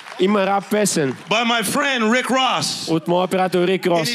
[0.19, 1.15] Има рап песен.
[1.29, 2.91] By my friend Rick Ross.
[2.91, 4.09] От моя приятел Рик Рос.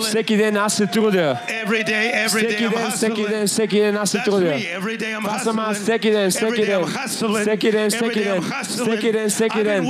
[0.00, 1.38] Всеки ден аз се трудя.
[1.66, 4.54] Every day, every всеки day I'm всеки ден, всеки ден аз се трудя.
[5.24, 6.84] Това съм аз всеки ден, всеки ден.
[7.40, 8.42] Всеки ден, всеки ден.
[8.62, 9.88] Всеки ден, всеки ден.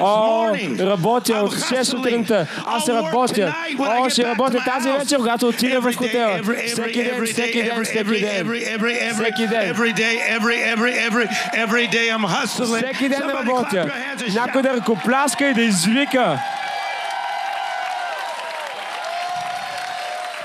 [0.00, 2.46] О, работя от 6 сутринта.
[2.66, 3.54] Аз работя.
[3.78, 6.40] О, ще работя тази вечер, когато отида в хотела.
[6.66, 8.50] Всеки ден, всеки ден, всеки ден.
[9.14, 9.74] Всеки ден.
[12.64, 13.92] Всеки ден работя.
[14.17, 14.63] your hands and Някой shout.
[14.63, 16.39] да ръкопляска и да извика.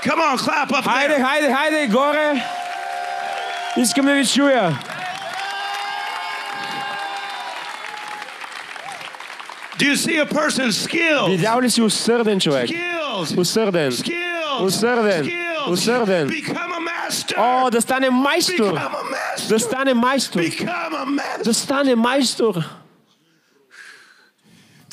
[0.05, 1.23] Come on, clap up Хайде, there.
[1.25, 2.43] хайде, хайде, горе.
[3.77, 4.79] Искам да ви чуя.
[9.77, 11.29] Do you see a person's skills?
[11.29, 12.69] Видял ли си усърден човек?
[12.69, 13.37] Skills.
[13.37, 13.91] Усърден.
[13.91, 14.61] Skills.
[14.63, 15.25] Усърден.
[15.25, 15.69] Skills.
[15.69, 16.29] Усърден.
[16.29, 17.33] Become a master.
[17.37, 18.73] О, да стане майстор.
[18.73, 19.49] Become a master.
[19.49, 20.39] Да стане майстор.
[20.39, 21.43] Become a master.
[21.43, 22.53] Да стане майстор.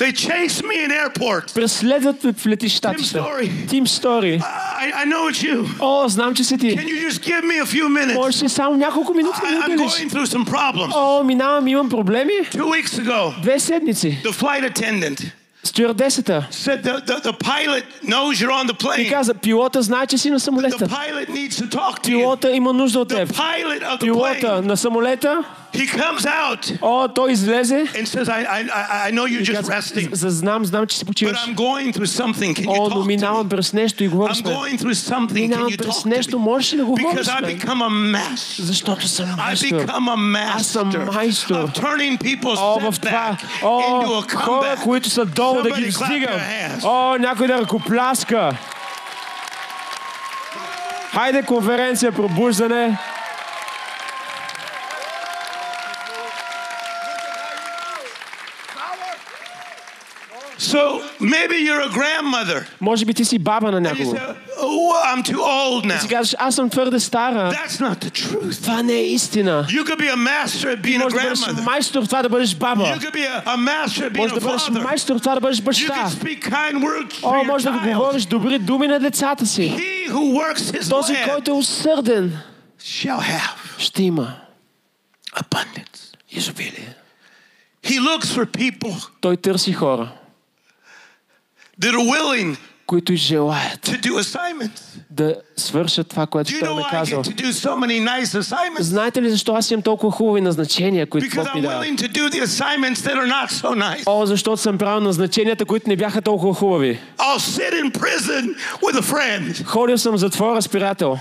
[0.02, 1.54] They chase me in airports.
[1.54, 2.98] Преследват ме в летищата.
[2.98, 3.68] Story.
[3.68, 4.40] Тим Стори.
[4.40, 5.66] I, I know it's you.
[5.80, 6.76] О, знам, че си ти.
[6.76, 8.14] Can you just give me a few minutes?
[8.14, 9.92] Може ли само няколко минути да ми I'm отделиш?
[9.92, 10.92] going through some problems.
[10.94, 12.32] О, минавам, имам проблеми.
[12.32, 14.18] Two weeks ago, Две седмици.
[14.24, 15.24] the flight attendant
[15.64, 16.46] Стюардесата.
[16.50, 19.10] said the, the, the pilot knows you're on the И plane.
[19.10, 20.88] каза, пилота знае, че си на The самолета.
[20.88, 22.18] pilot needs to talk to you.
[22.18, 23.28] Пилота има нужда от The теб.
[23.28, 25.44] pilot of the Пилота plane, на самолета.
[25.74, 27.84] He comes out О, той излезе.
[27.94, 31.06] and says, I, I, I- I know you're just resting, знам, знам, че си but
[31.06, 31.38] почиваш.
[31.46, 32.54] I'm going through something.
[32.54, 35.32] Can you О, но минавам през нещо и говори с I'm going through something.
[35.40, 38.62] Минавам през нещо, можеш ли да говориш Because I become a mess.
[38.62, 39.66] Защото съм I майстор.
[39.66, 41.54] become a Аз съм master майстор.
[41.56, 43.36] of turning people's О, в това.
[43.62, 46.84] О, хора, които са долу да ги hands.
[46.84, 48.52] О, някой да ръкопляска.
[51.12, 52.98] Хайде конференция пробуждане.
[60.61, 60.79] So
[61.21, 62.65] maybe you're a grandmother.
[62.81, 64.11] Може би ти си баба на And you някого.
[64.11, 66.01] say, oh, I'm too old now.
[66.01, 67.51] Ти казваш, аз съм твърде стара.
[67.53, 68.61] That's not the truth.
[68.61, 69.65] Това не е истина.
[69.69, 71.63] You could be a master at being a Може да бъдеш grandmother.
[71.65, 72.83] майстор в това да бъдеш баба.
[72.83, 74.83] You could be a, a master at being Може a да бъдеш father.
[74.83, 75.93] майстор в това да бъдеш You баща.
[75.95, 77.93] can speak kind words О, to your може да child.
[77.93, 79.61] говориш добри думи на децата си.
[79.61, 82.37] He who works his Този, land който е усърден,
[82.81, 84.33] shall have ще има
[85.35, 85.99] abundance.
[86.31, 86.93] изобилие.
[87.83, 90.11] He looks for people Той търси хора,
[91.80, 92.56] that are willing
[92.92, 93.90] които желаят
[95.10, 97.22] да свършат това, което Той ми е казал.
[98.78, 101.84] Знаете ли защо аз имам толкова хубави назначения, които Бог ми дава?
[104.06, 107.00] О, защото съм правил назначенията, които не бяха толкова хубави.
[109.64, 111.18] Ходил съм в затвора с приятел.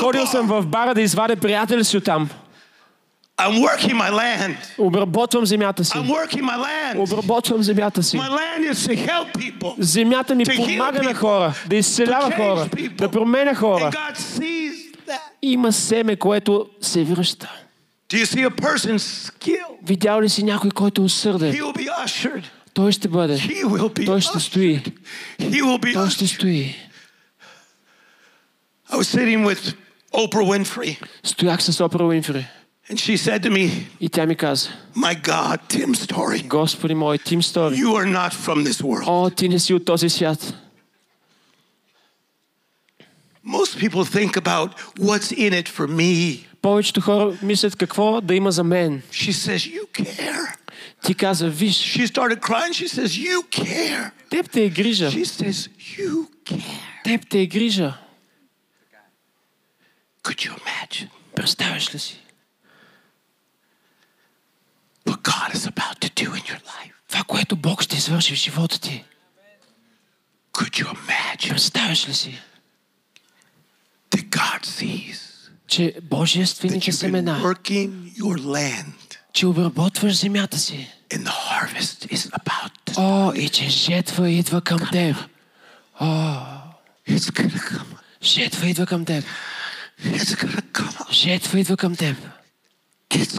[0.00, 2.28] Ходил съм в бара да извадя приятеля си оттам.
[3.40, 4.56] I'm working my land.
[4.78, 5.92] Обработвам земята си.
[5.92, 6.98] I'm working my land.
[6.98, 8.16] Обработвам земята си.
[8.18, 9.74] My land is to help people.
[9.78, 12.94] Земята ми To помага на хора, да изцелява хора, people.
[12.94, 13.90] да променя хора.
[13.90, 14.72] And God sees
[15.06, 15.20] that.
[15.42, 17.52] Има семе, което се връща.
[18.10, 19.66] Do you see a person's skill?
[19.82, 21.52] Видял ли си някой, който е усърден?
[21.54, 22.44] He will be ushered.
[22.74, 23.38] Той ще бъде.
[23.38, 24.82] He will be Той ще стои.
[25.40, 26.76] He will be Той ще стои.
[28.92, 29.74] I was sitting with
[30.12, 32.46] Oprah Winfrey, Стоях с Опра Уинфри.
[32.90, 37.18] And she said to me, И тя ми каза, My God, Tim Storey, Господи мой,
[37.18, 39.04] Тим Стори, you are not from this world.
[39.06, 40.08] О, ти не си от този.
[43.46, 46.44] Most people think about what's in it for me.
[46.62, 49.02] Повечето хора мислят какво да има за мен.
[49.12, 50.54] She says, you care.
[51.04, 51.74] Ти каза, виж.
[51.74, 52.72] She started crying.
[52.72, 54.10] She says, you care.
[54.30, 55.10] Теб те е грижа.
[55.10, 56.80] She says, you care.
[57.04, 57.98] Теб те е грижа.
[60.22, 61.08] Could you imagine?
[61.34, 62.19] Представяш ли си?
[65.29, 66.91] God is about to do in your life?
[67.09, 69.03] Това, което Бог ще извърши в живота ти.
[70.53, 72.39] Could you imagine Представяш ли си,
[74.11, 75.17] that God sees
[75.67, 80.87] че that божествените you've been семена, working your land че обработваш земята си.
[81.13, 85.17] and the harvest is about to О, и че жетва идва към теб.
[87.09, 87.97] It's gonna come.
[88.23, 89.25] Жетва идва към теб.
[90.03, 91.11] It's gonna come.
[91.11, 92.17] Жетва идва към теб.
[93.09, 93.38] It's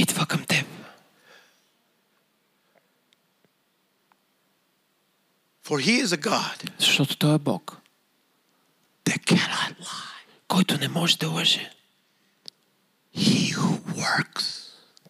[0.00, 0.66] Идва към теб.
[5.66, 7.76] For he is a God Защото Той е Бог,
[9.04, 10.24] that cannot lie.
[10.48, 11.70] който не може да лъже.
[13.16, 14.44] He who works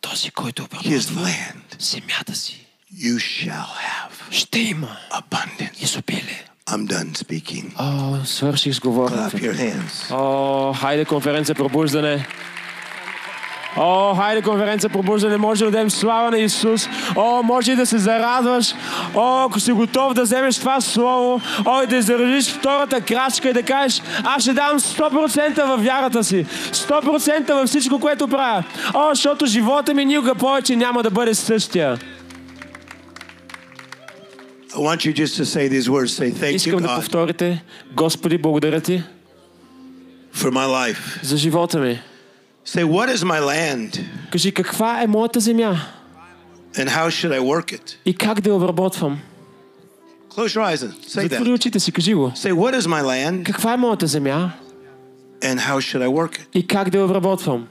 [0.01, 5.83] Този, който обработва land, земята си, you shall have ще има abundance.
[5.85, 6.45] изобилие.
[6.67, 7.73] I'm done speaking.
[7.79, 9.37] О, свърших с Clap говоренето.
[9.37, 10.15] your hands.
[10.15, 12.27] О, хайде конференция пробуждане.
[13.77, 15.37] О, хайде конференция пробуждане.
[15.37, 16.89] Може да дадем слава на Исус.
[17.17, 18.75] О, може и да се зарадваш.
[19.15, 21.41] О, ако си готов да вземеш това слово.
[21.65, 26.25] О, и да изразиш втората крачка и да кажеш, аз ще дам 100% във вярата
[26.25, 26.47] си.
[26.73, 28.65] 100% във всичко, което правя.
[28.95, 31.99] О, защото живота ми никога повече няма да бъде същия.
[34.75, 36.11] I want you just to say these words.
[36.21, 39.03] Say, Thank you, Искам да God, повторите, Господи, благодаря ти
[40.37, 41.23] for my life.
[41.23, 42.01] за живота ми.
[42.70, 44.00] Say, What is my land
[44.32, 45.76] Кажи, каква е моята земя
[46.74, 47.96] and how should I work it?
[48.06, 49.20] и как да я обработвам?
[50.30, 51.54] Close your eyes and say Затвори that.
[51.54, 52.32] очите си, кажи го.
[52.36, 54.52] Say, What is my land Каква е моята земя
[55.42, 56.46] and how should I work it?
[56.54, 57.68] и как да я обработвам?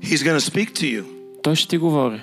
[0.00, 1.04] He's going to speak to you
[1.42, 2.22] Той ще ти говори.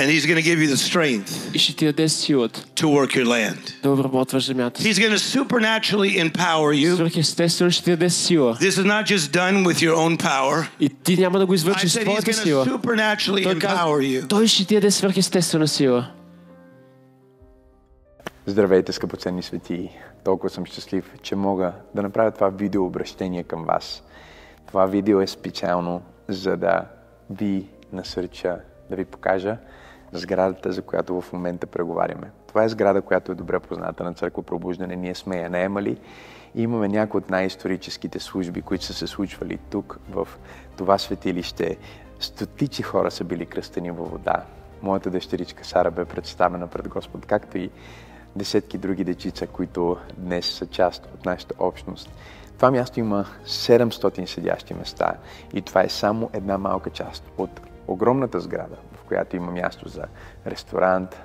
[0.00, 3.16] and he's going to give you the strength И ще ти даде силата to work
[3.16, 3.82] your land.
[3.82, 4.92] да обработваш земята си.
[4.94, 6.94] He's going to supernaturally empower you.
[6.94, 8.56] Свърхестествено ще ти даде сила.
[8.60, 10.66] This is not just done with your own power.
[10.80, 12.66] И ти няма да го I извършиш с said he's твоята going to сила.
[12.66, 14.28] supernaturally Той, empower каза, you.
[14.28, 16.08] той ще ти даде свърхестествена сила.
[18.46, 19.90] Здравейте, скъпоценни светии!
[20.24, 24.02] Толкова съм щастлив, че мога да направя това видео обращение към вас.
[24.66, 26.84] Това видео е специално, за да
[27.30, 28.56] ви насърча,
[28.90, 29.56] да ви покажа
[30.13, 32.31] сградата, за която в момента преговаряме.
[32.47, 34.95] Това е сграда, която е добре позната на Църква Пробуждане.
[34.95, 35.97] Ние сме я наемали
[36.55, 40.27] и имаме някои от най-историческите служби, които са се случвали тук, в
[40.77, 41.77] това светилище.
[42.19, 44.43] Стотици хора са били кръстени във вода.
[44.81, 47.69] Моята дъщеричка Сара бе представена пред Господ, както и
[48.35, 52.11] десетки други дечица, които днес са част от нашата общност.
[52.57, 55.13] Това място има 700 седящи места
[55.53, 58.75] и това е само една малка част от огромната сграда,
[59.13, 60.03] която има място за
[60.47, 61.21] ресторант,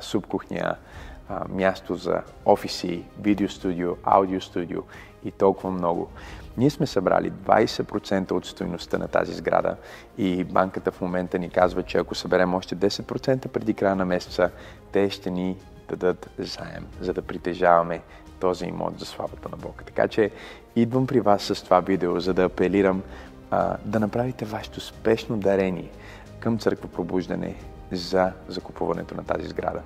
[0.00, 0.76] субкухня,
[1.48, 4.82] място за офиси, видеостудио, аудиостудио
[5.24, 6.08] и толкова много.
[6.56, 9.76] Ние сме събрали 20% от стоеността на тази сграда
[10.18, 14.50] и банката в момента ни казва, че ако съберем още 10% преди края на месеца,
[14.92, 15.56] те ще ни
[15.88, 18.00] дадат заем, за да притежаваме
[18.40, 19.82] този имот за славата на Бога.
[19.86, 20.30] Така че
[20.76, 23.02] идвам при вас с това видео, за да апелирам
[23.50, 25.90] а, да направите вашето спешно дарение
[26.40, 27.54] към Църква Пробуждане
[27.92, 29.80] за закупуването на тази сграда.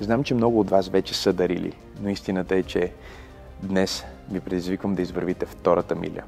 [0.00, 2.92] Знам, че много от вас вече са дарили, но истината е, че
[3.62, 6.22] днес ви предизвиквам да извървите втората миля.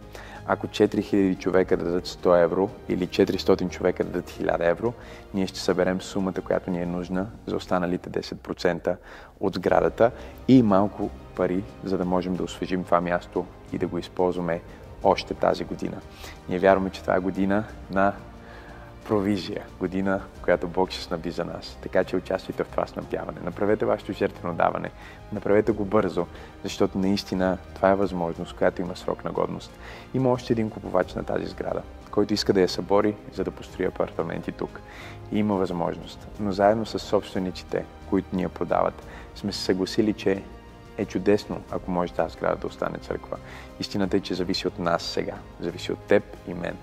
[0.46, 4.92] Ако 4000 човека дадат 100 евро или 400 човека дадат 1000 евро,
[5.34, 8.96] ние ще съберем сумата, която ни е нужна за останалите 10%
[9.40, 10.10] от сградата
[10.48, 14.60] и малко пари, за да можем да освежим това място и да го използваме
[15.02, 15.96] още тази година.
[16.48, 18.12] Ние вярваме, че това е година на
[19.08, 21.78] провизия, година, която Бог ще снаби за нас.
[21.82, 23.40] Така че участвайте в това снабдяване.
[23.44, 24.90] Направете вашето жертвено даване.
[25.32, 26.26] Направете го бързо,
[26.62, 29.78] защото наистина това е възможност, която има срок на годност.
[30.14, 33.86] Има още един купувач на тази сграда, който иска да я събори, за да построи
[33.86, 34.80] апартаменти тук.
[35.32, 36.28] И има възможност.
[36.40, 40.42] Но заедно с собствениците, които ни я продават, сме се съгласили, че
[40.98, 43.36] е чудесно, ако може тази сграда да остане църква.
[43.80, 45.34] Истината е, че зависи от нас сега.
[45.60, 46.76] Зависи от теб и мен.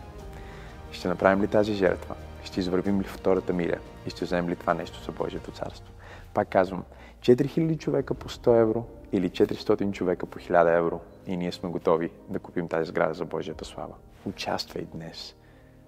[0.94, 2.16] Ще направим ли тази жертва?
[2.44, 3.78] ще извървим ли втората миля
[4.08, 5.94] и ще вземем ли това нещо за Божието царство.
[6.34, 6.84] Пак казвам,
[7.22, 12.10] 4000 човека по 100 евро или 400 човека по 1000 евро и ние сме готови
[12.30, 13.94] да купим тази сграда за Божията слава.
[14.26, 15.36] Участвай днес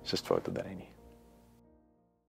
[0.04, 0.92] с твоето дарение.